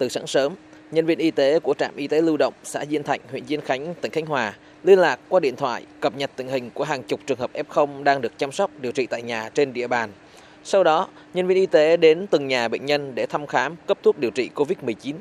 Từ 0.00 0.08
sáng 0.08 0.26
sớm, 0.26 0.54
nhân 0.90 1.06
viên 1.06 1.18
y 1.18 1.30
tế 1.30 1.58
của 1.58 1.74
trạm 1.78 1.96
y 1.96 2.06
tế 2.06 2.20
lưu 2.20 2.36
động 2.36 2.54
xã 2.64 2.84
Diên 2.84 3.02
Thạnh, 3.02 3.20
huyện 3.30 3.46
Diên 3.46 3.60
Khánh, 3.60 3.94
tỉnh 4.00 4.12
Khánh 4.12 4.26
Hòa 4.26 4.54
liên 4.84 4.98
lạc 4.98 5.20
qua 5.28 5.40
điện 5.40 5.56
thoại 5.56 5.84
cập 6.00 6.16
nhật 6.16 6.30
tình 6.36 6.48
hình 6.48 6.70
của 6.74 6.84
hàng 6.84 7.02
chục 7.02 7.20
trường 7.26 7.38
hợp 7.38 7.50
F0 7.54 8.02
đang 8.02 8.20
được 8.20 8.38
chăm 8.38 8.52
sóc 8.52 8.70
điều 8.80 8.92
trị 8.92 9.06
tại 9.06 9.22
nhà 9.22 9.48
trên 9.54 9.72
địa 9.72 9.86
bàn. 9.86 10.10
Sau 10.64 10.84
đó, 10.84 11.08
nhân 11.34 11.46
viên 11.46 11.56
y 11.56 11.66
tế 11.66 11.96
đến 11.96 12.26
từng 12.26 12.48
nhà 12.48 12.68
bệnh 12.68 12.86
nhân 12.86 13.12
để 13.14 13.26
thăm 13.26 13.46
khám, 13.46 13.76
cấp 13.86 13.98
thuốc 14.02 14.18
điều 14.18 14.30
trị 14.30 14.50
COVID-19. 14.54 15.14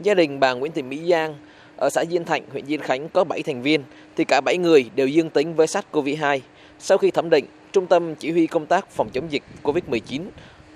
Gia 0.00 0.14
đình 0.14 0.40
bà 0.40 0.52
Nguyễn 0.52 0.72
Thị 0.72 0.82
Mỹ 0.82 1.10
Giang 1.10 1.34
ở 1.76 1.90
xã 1.90 2.04
Diên 2.10 2.24
Thạnh, 2.24 2.42
huyện 2.52 2.66
Diên 2.66 2.80
Khánh 2.80 3.08
có 3.08 3.24
7 3.24 3.42
thành 3.42 3.62
viên, 3.62 3.82
thì 4.16 4.24
cả 4.24 4.40
7 4.44 4.58
người 4.58 4.90
đều 4.94 5.08
dương 5.08 5.30
tính 5.30 5.54
với 5.54 5.66
SARS-CoV-2. 5.66 6.40
Sau 6.78 6.98
khi 6.98 7.10
thẩm 7.10 7.30
định, 7.30 7.44
Trung 7.72 7.86
tâm 7.86 8.14
Chỉ 8.14 8.30
huy 8.30 8.46
Công 8.46 8.66
tác 8.66 8.90
Phòng 8.90 9.10
chống 9.12 9.32
dịch 9.32 9.42
COVID-19 9.62 10.20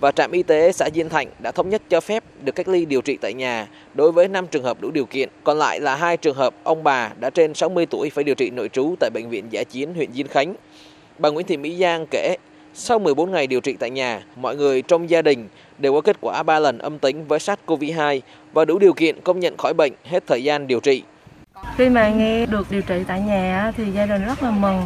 và 0.00 0.10
trạm 0.10 0.32
y 0.32 0.42
tế 0.42 0.72
xã 0.72 0.88
Diên 0.94 1.08
Thạnh 1.08 1.28
đã 1.38 1.52
thống 1.52 1.68
nhất 1.68 1.82
cho 1.88 2.00
phép 2.00 2.24
được 2.44 2.54
cách 2.54 2.68
ly 2.68 2.84
điều 2.84 3.00
trị 3.00 3.16
tại 3.20 3.34
nhà 3.34 3.68
đối 3.94 4.12
với 4.12 4.28
5 4.28 4.46
trường 4.46 4.62
hợp 4.62 4.80
đủ 4.80 4.90
điều 4.90 5.06
kiện, 5.06 5.28
còn 5.44 5.58
lại 5.58 5.80
là 5.80 5.94
hai 5.94 6.16
trường 6.16 6.36
hợp 6.36 6.54
ông 6.62 6.84
bà 6.84 7.10
đã 7.20 7.30
trên 7.30 7.54
60 7.54 7.86
tuổi 7.86 8.10
phải 8.10 8.24
điều 8.24 8.34
trị 8.34 8.50
nội 8.50 8.68
trú 8.68 8.94
tại 9.00 9.10
bệnh 9.14 9.28
viện 9.28 9.44
Giã 9.50 9.64
Chiến 9.64 9.94
huyện 9.94 10.12
Diên 10.12 10.26
Khánh. 10.26 10.54
Bà 11.18 11.30
Nguyễn 11.30 11.46
Thị 11.46 11.56
Mỹ 11.56 11.76
Giang 11.80 12.06
kể, 12.10 12.36
sau 12.74 12.98
14 12.98 13.30
ngày 13.30 13.46
điều 13.46 13.60
trị 13.60 13.76
tại 13.78 13.90
nhà, 13.90 14.22
mọi 14.36 14.56
người 14.56 14.82
trong 14.82 15.10
gia 15.10 15.22
đình 15.22 15.48
đều 15.78 15.92
có 15.92 16.00
kết 16.00 16.16
quả 16.20 16.42
3 16.42 16.58
lần 16.58 16.78
âm 16.78 16.98
tính 16.98 17.24
với 17.28 17.38
SARS-CoV-2 17.38 18.20
và 18.52 18.64
đủ 18.64 18.78
điều 18.78 18.92
kiện 18.92 19.20
công 19.20 19.40
nhận 19.40 19.56
khỏi 19.56 19.74
bệnh 19.74 19.92
hết 20.04 20.26
thời 20.26 20.44
gian 20.44 20.66
điều 20.66 20.80
trị. 20.80 21.02
Khi 21.76 21.88
mà 21.88 22.08
nghe 22.08 22.46
được 22.46 22.70
điều 22.70 22.82
trị 22.82 23.04
tại 23.06 23.20
nhà 23.20 23.72
thì 23.76 23.84
gia 23.92 24.06
đình 24.06 24.24
rất 24.26 24.42
là 24.42 24.50
mừng. 24.50 24.82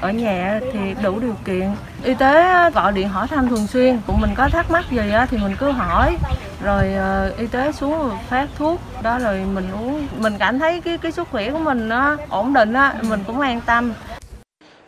Ở 0.00 0.10
nhà 0.10 0.60
thì 0.72 0.78
đủ 1.02 1.20
điều 1.20 1.34
kiện. 1.44 1.70
Y 2.04 2.14
tế 2.14 2.70
gọi 2.70 2.92
điện 2.92 3.08
hỏi 3.08 3.28
thăm 3.28 3.48
thường 3.48 3.66
xuyên. 3.66 3.98
Cũng 4.06 4.20
mình 4.20 4.30
có 4.36 4.48
thắc 4.48 4.70
mắc 4.70 4.84
gì 4.90 4.98
thì 5.30 5.38
mình 5.38 5.56
cứ 5.58 5.70
hỏi. 5.70 6.16
Rồi 6.62 6.92
ờ, 6.92 7.34
y 7.38 7.46
tế 7.46 7.72
xuống 7.72 8.10
phát 8.28 8.48
thuốc. 8.58 8.80
Đó 9.02 9.18
rồi 9.18 9.40
mình 9.54 9.64
uống. 9.72 10.06
Mình 10.18 10.32
cảm 10.38 10.58
thấy 10.58 10.80
cái 10.80 10.98
cái 10.98 11.12
sức 11.12 11.28
khỏe 11.30 11.50
của 11.50 11.58
mình 11.58 11.88
nó 11.88 12.16
ổn 12.28 12.52
định 12.52 12.72
á, 12.72 12.94
mình 13.08 13.20
cũng 13.26 13.40
an 13.40 13.60
tâm. 13.66 13.92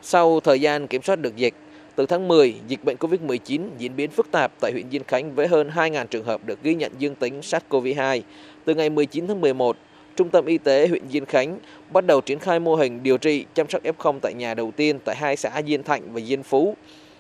Sau 0.03 0.41
thời 0.41 0.61
gian 0.61 0.87
kiểm 0.87 1.03
soát 1.03 1.17
được 1.17 1.37
dịch, 1.37 1.55
từ 1.97 2.07
tháng 2.07 2.29
10, 2.29 2.55
dịch 2.69 2.85
bệnh 2.85 2.97
COVID-19 2.97 3.69
diễn 3.79 3.97
biến 3.97 4.11
phức 4.11 4.31
tạp 4.31 4.53
tại 4.61 4.73
huyện 4.73 4.91
Diên 4.91 5.03
Khánh 5.05 5.35
với 5.35 5.49
hơn 5.49 5.71
2.000 5.75 6.07
trường 6.07 6.25
hợp 6.25 6.41
được 6.45 6.63
ghi 6.63 6.75
nhận 6.75 6.93
dương 6.99 7.15
tính 7.15 7.41
SARS-CoV-2. 7.41 8.21
Từ 8.65 8.75
ngày 8.75 8.91
19 8.91 9.27
tháng 9.27 9.41
11, 9.41 9.77
Trung 10.17 10.29
tâm 10.29 10.47
Y 10.47 10.59
tế 10.59 10.87
huyện 10.89 11.09
Diên 11.09 11.25
Khánh 11.25 11.59
bắt 11.91 12.07
đầu 12.07 12.21
triển 12.21 12.39
khai 12.39 12.61
mô 12.61 12.75
hình 12.75 13.03
điều 13.03 13.19
trị 13.19 13.45
chăm 13.55 13.69
sóc 13.69 13.83
F0 13.83 14.19
tại 14.23 14.35
nhà 14.35 14.55
đầu 14.55 14.73
tiên 14.77 14.99
tại 15.05 15.17
hai 15.17 15.37
xã 15.37 15.63
Diên 15.67 15.83
Thạnh 15.83 16.03
và 16.13 16.21
Diên 16.21 16.43
Phú. 16.43 16.77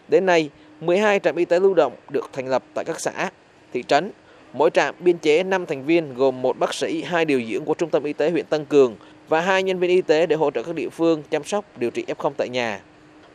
Đến 0.08 0.26
nay, 0.26 0.50
12 0.80 1.18
trạm 1.18 1.36
y 1.36 1.44
tế 1.44 1.60
lưu 1.60 1.74
động 1.74 1.92
được 2.10 2.30
thành 2.32 2.48
lập 2.48 2.64
tại 2.74 2.84
các 2.84 3.00
xã, 3.00 3.30
thị 3.72 3.84
trấn. 3.88 4.10
Mỗi 4.52 4.70
trạm 4.70 4.94
biên 4.98 5.18
chế 5.18 5.42
5 5.42 5.66
thành 5.66 5.84
viên 5.84 6.14
gồm 6.14 6.42
một 6.42 6.58
bác 6.58 6.74
sĩ, 6.74 7.02
hai 7.02 7.24
điều 7.24 7.42
dưỡng 7.42 7.64
của 7.64 7.74
Trung 7.74 7.90
tâm 7.90 8.04
Y 8.04 8.12
tế 8.12 8.30
huyện 8.30 8.46
Tân 8.46 8.64
Cường 8.64 8.96
và 9.28 9.40
hai 9.40 9.62
nhân 9.62 9.78
viên 9.78 9.90
y 9.90 10.02
tế 10.02 10.26
để 10.26 10.36
hỗ 10.36 10.50
trợ 10.50 10.62
các 10.62 10.74
địa 10.74 10.88
phương 10.88 11.22
chăm 11.30 11.44
sóc 11.44 11.64
điều 11.78 11.90
trị 11.90 12.04
F0 12.06 12.30
tại 12.36 12.48
nhà. 12.48 12.80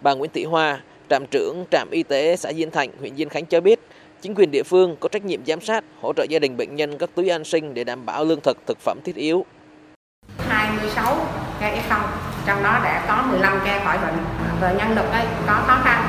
Bà 0.01 0.13
Nguyễn 0.13 0.31
Thị 0.33 0.43
Hoa, 0.43 0.81
trạm 1.09 1.25
trưởng 1.31 1.65
trạm 1.71 1.89
y 1.91 2.03
tế 2.03 2.35
xã 2.35 2.53
Diên 2.53 2.71
Thạnh, 2.71 2.89
huyện 2.99 3.15
Diên 3.15 3.29
Khánh 3.29 3.45
cho 3.45 3.61
biết, 3.61 3.79
chính 4.25 4.35
quyền 4.35 4.51
địa 4.51 4.63
phương 4.63 4.95
có 4.99 5.09
trách 5.09 5.25
nhiệm 5.25 5.45
giám 5.45 5.61
sát, 5.61 5.83
hỗ 6.01 6.13
trợ 6.13 6.25
gia 6.29 6.39
đình 6.39 6.57
bệnh 6.57 6.75
nhân 6.75 6.97
các 6.97 7.09
túi 7.15 7.29
an 7.29 7.43
sinh 7.43 7.73
để 7.73 7.83
đảm 7.83 8.05
bảo 8.05 8.25
lương 8.25 8.41
thực, 8.41 8.57
thực 8.67 8.79
phẩm 8.79 8.99
thiết 9.03 9.15
yếu. 9.15 9.45
26 10.49 11.15
ca 11.59 11.71
F0, 11.71 12.01
trong 12.45 12.63
đó 12.63 12.81
đã 12.83 13.05
có 13.07 13.27
15 13.31 13.59
ca 13.65 13.85
khỏi 13.85 13.97
bệnh. 13.97 14.17
Về 14.61 14.75
nhân 14.77 14.95
lực 14.95 15.11
ấy, 15.11 15.25
có 15.47 15.53
khó 15.67 15.81
khăn, 15.83 16.07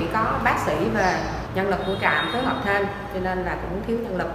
chỉ 0.00 0.06
có 0.12 0.40
bác 0.44 0.58
sĩ 0.66 0.72
và 0.94 1.24
nhân 1.54 1.68
lực 1.68 1.78
của 1.86 1.96
trạm 2.00 2.32
phối 2.32 2.42
hợp 2.42 2.62
thêm, 2.64 2.86
cho 3.14 3.20
nên 3.20 3.44
là 3.44 3.56
cũng 3.62 3.82
thiếu 3.86 3.98
nhân 4.02 4.16
lực. 4.16 4.28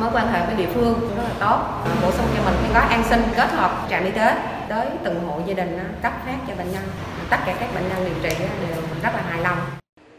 Mối 0.00 0.10
quan 0.12 0.32
hệ 0.32 0.46
với 0.46 0.56
địa 0.56 0.72
phương 0.74 0.94
cũng 1.00 1.16
rất 1.16 1.22
là 1.22 1.34
tốt, 1.40 1.58
bổ 2.02 2.10
sung 2.10 2.26
cho 2.36 2.42
mình 2.44 2.54
cái 2.62 2.72
gói 2.74 2.92
an 2.92 3.04
sinh 3.04 3.22
kết 3.36 3.50
hợp 3.50 3.86
trạm 3.90 4.04
y 4.04 4.10
tế 4.10 4.34
tới 4.68 4.86
từng 5.04 5.20
hộ 5.26 5.40
gia 5.46 5.54
đình 5.54 5.78
cấp 6.02 6.12
phát 6.26 6.36
cho 6.48 6.54
bệnh 6.58 6.72
nhân. 6.72 6.82
Tất 7.30 7.38
cả 7.46 7.56
các 7.60 7.74
bệnh 7.74 7.88
nhân 7.88 8.04
điều 8.04 8.30
trị 8.30 8.44
đều 8.68 8.82
rất 9.02 9.10
là 9.14 9.22
hài 9.30 9.40
lòng. 9.42 9.58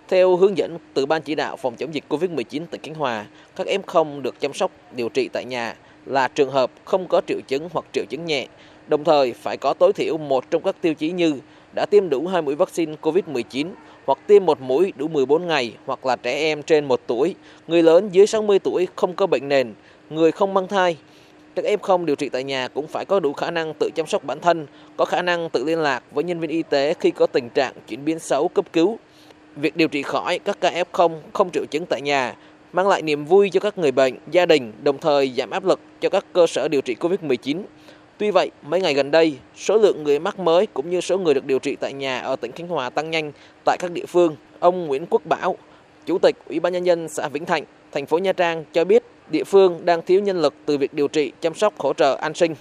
Theo 0.10 0.36
hướng 0.36 0.58
dẫn 0.58 0.78
từ 0.94 1.06
Ban 1.06 1.22
chỉ 1.22 1.36
đạo 1.36 1.58
phòng 1.58 1.76
chống 1.76 1.94
dịch 1.94 2.04
COVID-19 2.10 2.66
tỉnh 2.72 2.82
Khánh 2.84 2.96
Hòa, 2.96 3.26
các 3.56 3.68
F0 3.68 4.22
được 4.22 4.40
chăm 4.40 4.54
sóc 4.54 4.72
điều 4.96 5.10
trị 5.10 5.30
tại 5.34 5.46
nhà 5.46 5.76
là 6.06 6.28
trường 6.28 6.52
hợp 6.52 6.72
không 6.84 7.08
có 7.08 7.22
triệu 7.28 7.40
chứng 7.48 7.70
hoặc 7.74 7.86
triệu 7.94 8.06
chứng 8.10 8.26
nhẹ, 8.26 8.48
đồng 8.88 9.04
thời 9.04 9.34
phải 9.34 9.58
có 9.58 9.74
tối 9.74 9.94
thiểu 9.94 10.18
một 10.18 10.52
trong 10.52 10.62
các 10.64 10.76
tiêu 10.82 10.94
chí 10.94 11.12
như 11.12 11.34
đã 11.76 11.86
tiêm 11.86 12.10
đủ 12.10 12.28
hai 12.28 12.42
mũi 12.42 12.56
vaccine 12.56 12.96
COVID-19 13.02 13.68
hoặc 14.06 14.20
tiêm 14.28 14.46
một 14.46 14.62
mũi 14.62 14.94
đủ 14.96 15.08
14 15.08 15.48
ngày 15.48 15.74
hoặc 15.86 16.06
là 16.06 16.16
trẻ 16.16 16.34
em 16.40 16.64
trên 16.64 16.86
1 16.86 17.00
tuổi, 17.08 17.36
người 17.68 17.84
lớn 17.84 18.10
dưới 18.12 18.28
60 18.28 18.60
tuổi 18.60 18.88
không 18.96 19.14
có 19.14 19.28
bệnh 19.28 19.50
nền, 19.50 19.74
người 20.10 20.32
không 20.32 20.54
mang 20.54 20.68
thai. 20.68 20.98
Các 21.56 21.66
F0 21.66 22.06
điều 22.06 22.16
trị 22.16 22.30
tại 22.30 22.44
nhà 22.44 22.68
cũng 22.68 22.88
phải 22.88 23.06
có 23.06 23.20
đủ 23.20 23.34
khả 23.34 23.52
năng 23.52 23.74
tự 23.80 23.90
chăm 23.96 24.08
sóc 24.08 24.24
bản 24.24 24.40
thân, 24.40 24.68
có 24.98 25.06
khả 25.06 25.22
năng 25.22 25.50
tự 25.50 25.64
liên 25.64 25.80
lạc 25.80 26.04
với 26.12 26.24
nhân 26.24 26.40
viên 26.40 26.50
y 26.50 26.64
tế 26.64 26.94
khi 27.00 27.12
có 27.12 27.28
tình 27.28 27.50
trạng 27.50 27.74
chuyển 27.88 28.06
biến 28.06 28.20
xấu 28.20 28.48
cấp 28.48 28.66
cứu. 28.74 28.98
Việc 29.56 29.78
điều 29.78 29.88
trị 29.88 30.02
khỏi 30.02 30.40
các 30.40 30.58
ca 30.62 30.84
F0 30.92 31.20
không 31.34 31.52
triệu 31.52 31.66
chứng 31.66 31.86
tại 31.86 32.02
nhà 32.02 32.36
mang 32.74 32.88
lại 32.88 33.02
niềm 33.02 33.26
vui 33.26 33.50
cho 33.50 33.60
các 33.60 33.78
người 33.78 33.92
bệnh, 33.92 34.16
gia 34.32 34.46
đình, 34.46 34.72
đồng 34.84 34.98
thời 34.98 35.34
giảm 35.38 35.50
áp 35.50 35.66
lực 35.66 35.80
cho 36.02 36.10
các 36.10 36.26
cơ 36.34 36.48
sở 36.48 36.68
điều 36.68 36.82
trị 36.82 36.96
COVID-19. 37.00 37.62
Tuy 38.18 38.32
vậy, 38.32 38.52
mấy 38.62 38.82
ngày 38.82 38.94
gần 38.94 39.12
đây, 39.12 39.38
số 39.56 39.78
lượng 39.78 40.04
người 40.04 40.20
mắc 40.20 40.40
mới 40.40 40.68
cũng 40.74 40.90
như 40.90 41.02
số 41.02 41.18
người 41.18 41.34
được 41.34 41.46
điều 41.46 41.60
trị 41.60 41.76
tại 41.80 41.94
nhà 41.94 42.20
ở 42.20 42.36
tỉnh 42.36 42.52
Khánh 42.52 42.68
Hòa 42.68 42.90
tăng 42.90 43.12
nhanh 43.12 43.32
tại 43.66 43.78
các 43.80 43.92
địa 43.92 44.06
phương. 44.06 44.36
Ông 44.60 44.88
Nguyễn 44.88 45.06
Quốc 45.10 45.22
Bảo, 45.26 45.58
Chủ 46.06 46.18
tịch 46.18 46.36
Ủy 46.50 46.60
ban 46.60 46.74
nhân 46.74 46.86
dân 46.86 47.10
xã 47.10 47.28
Vĩnh 47.28 47.46
Thạnh, 47.46 47.64
thành 47.92 48.06
phố 48.06 48.18
Nha 48.18 48.34
Trang 48.34 48.64
cho 48.74 48.86
biết 48.86 49.04
địa 49.32 49.44
phương 49.44 49.86
đang 49.86 50.02
thiếu 50.02 50.22
nhân 50.22 50.42
lực 50.42 50.54
từ 50.66 50.78
việc 50.78 50.94
điều 50.94 51.08
trị, 51.08 51.32
chăm 51.42 51.54
sóc, 51.54 51.74
hỗ 51.78 51.94
trợ 51.94 52.16
an 52.16 52.34
sinh. 52.34 52.56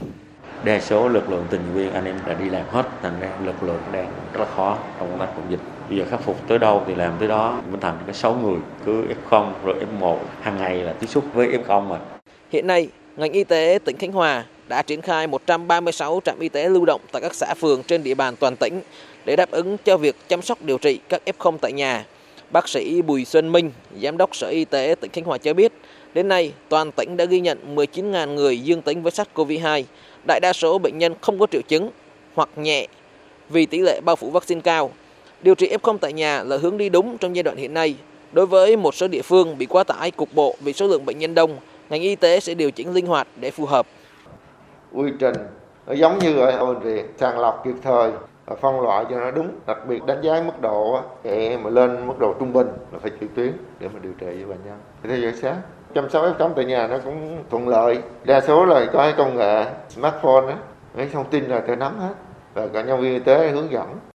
Đa 0.65 0.81
số 0.81 1.09
lực 1.09 1.31
lượng 1.31 1.45
tình 1.51 1.61
nguyện 1.75 1.93
anh 1.93 2.05
em 2.05 2.19
đã 2.27 2.35
đi 2.35 2.51
làm 2.51 2.67
hết, 2.69 2.87
thành 3.03 3.21
ra 3.21 3.39
lực 3.45 3.63
lượng 3.63 3.81
đang 3.93 4.07
rất 4.33 4.41
là 4.41 4.47
khó 4.57 4.79
trong 4.99 5.09
công 5.11 5.19
tác 5.19 5.29
phòng 5.35 5.47
dịch. 5.51 5.61
Bây 5.89 5.99
giờ 5.99 6.05
khắc 6.11 6.21
phục 6.21 6.49
tới 6.49 6.59
đâu 6.59 6.83
thì 6.87 6.95
làm 6.95 7.13
tới 7.19 7.29
đó. 7.29 7.61
Mình 7.71 7.81
thành 7.81 7.99
cái 8.07 8.15
6 8.15 8.35
người, 8.35 8.59
cứ 8.87 9.05
F0 9.31 9.51
rồi 9.65 9.75
F1, 10.01 10.17
hàng 10.41 10.57
ngày 10.57 10.77
là 10.77 10.93
tiếp 10.93 11.07
xúc 11.07 11.25
với 11.35 11.49
F0 11.49 11.81
mà. 11.81 11.99
Hiện 12.53 12.67
nay, 12.67 12.89
ngành 13.17 13.33
y 13.33 13.45
tế 13.45 13.79
tỉnh 13.85 13.97
Khánh 13.97 14.13
Hòa 14.13 14.45
đã 14.69 14.83
triển 14.83 15.03
khai 15.03 15.27
136 15.27 16.21
trạm 16.25 16.39
y 16.39 16.49
tế 16.49 16.69
lưu 16.69 16.85
động 16.85 17.01
tại 17.13 17.23
các 17.23 17.35
xã 17.35 17.55
phường 17.55 17.83
trên 17.83 18.03
địa 18.03 18.15
bàn 18.15 18.37
toàn 18.37 18.57
tỉnh 18.57 18.81
để 19.25 19.37
đáp 19.37 19.51
ứng 19.51 19.77
cho 19.85 19.97
việc 19.97 20.17
chăm 20.29 20.43
sóc 20.43 20.59
điều 20.63 20.79
trị 20.79 21.01
các 21.09 21.23
F0 21.27 21.57
tại 21.61 21.73
nhà. 21.73 22.05
Bác 22.51 22.69
sĩ 22.69 23.03
Bùi 23.03 23.25
Xuân 23.25 23.53
Minh, 23.53 23.71
Giám 24.03 24.17
đốc 24.17 24.37
Sở 24.37 24.49
Y 24.49 24.65
tế 24.65 24.95
tỉnh 25.01 25.11
Khánh 25.11 25.25
Hòa 25.25 25.39
cho 25.39 25.55
biết, 25.55 25.73
đến 26.15 26.29
nay 26.29 26.53
toàn 26.69 26.93
tỉnh 26.93 27.17
đã 27.17 27.25
ghi 27.25 27.41
nhận 27.41 27.77
19.000 27.77 28.35
người 28.35 28.61
dương 28.61 28.83
tính 28.83 29.03
với 29.03 29.13
SARS-CoV-2. 29.13 29.83
Đại 30.27 30.41
đa 30.41 30.53
số 30.53 30.79
bệnh 30.79 30.99
nhân 30.99 31.15
không 31.21 31.39
có 31.39 31.47
triệu 31.51 31.63
chứng 31.69 31.91
hoặc 32.35 32.49
nhẹ 32.57 32.87
vì 33.49 33.67
tỷ 33.67 33.79
lệ 33.79 34.01
bao 34.05 34.17
phủ 34.17 34.31
vaccine 34.31 34.61
cao. 34.61 34.91
Điều 35.43 35.55
trị 35.55 35.77
F0 35.83 35.99
tại 35.99 36.13
nhà 36.13 36.43
là 36.43 36.57
hướng 36.57 36.79
đi 36.79 36.89
đúng 36.89 37.19
trong 37.19 37.37
giai 37.37 37.43
đoạn 37.43 37.57
hiện 37.57 37.75
nay. 37.75 37.97
Đối 38.33 38.47
với 38.47 38.77
một 38.77 38.95
số 38.95 39.09
địa 39.09 39.23
phương 39.23 39.59
bị 39.59 39.67
quá 39.67 39.85
tải 39.85 40.11
cục 40.11 40.29
bộ 40.35 40.57
vì 40.61 40.73
số 40.73 40.87
lượng 40.87 41.07
bệnh 41.07 41.19
nhân 41.19 41.35
đông, 41.35 41.59
ngành 41.91 42.03
y 42.03 42.17
tế 42.17 42.41
sẽ 42.41 42.55
điều 42.55 42.71
chỉnh 42.71 42.95
linh 42.95 43.07
hoạt 43.07 43.27
để 43.41 43.51
phù 43.51 43.67
hợp. 43.67 43.87
Quy 44.93 45.11
trình 45.19 45.35
nó 45.87 45.93
giống 45.93 46.19
như 46.19 46.39
ở 46.39 46.67
bệnh 46.67 46.81
viện 46.81 47.07
sàng 47.19 47.39
lọc 47.39 47.63
kịp 47.65 47.75
thời 47.83 48.11
và 48.47 48.57
phân 48.57 48.81
loại 48.81 49.05
cho 49.11 49.21
nó 49.21 49.31
đúng 49.31 49.49
đặc 49.67 49.79
biệt 49.89 50.07
đánh 50.07 50.21
giá 50.23 50.43
mức 50.47 50.61
độ 50.61 51.01
để 51.23 51.59
mà 51.63 51.71
lên 51.71 52.07
mức 52.07 52.15
độ 52.19 52.35
trung 52.41 52.53
bình 52.53 52.67
là 52.93 52.99
phải 52.99 53.11
chuyển 53.11 53.31
tuyến 53.35 53.53
để 53.79 53.89
mà 53.95 54.01
điều 54.03 54.13
trị 54.13 54.27
cho 54.41 54.49
bệnh 54.49 54.59
nhân 54.65 54.79
theo 55.03 55.19
dõi 55.19 55.33
sát 55.33 55.57
chăm 55.95 56.11
sóc 56.11 56.25
f 56.39 56.51
tại 56.57 56.65
nhà 56.65 56.87
nó 56.87 56.99
cũng 57.05 57.39
thuận 57.51 57.69
lợi 57.69 57.99
đa 58.25 58.41
số 58.41 58.65
là 58.65 58.87
có 58.93 58.99
cái 58.99 59.15
công 59.17 59.37
nghệ 59.37 59.65
smartphone 59.89 60.47
đó, 60.47 60.55
mấy 60.97 61.09
thông 61.13 61.31
tin 61.31 61.45
là 61.45 61.63
tôi 61.67 61.77
nắm 61.77 61.99
hết 61.99 62.15
và 62.55 62.67
cả 62.67 62.83
nhân 62.83 63.01
viên 63.01 63.13
y 63.13 63.19
tế 63.19 63.49
hướng 63.49 63.73
dẫn 63.73 63.87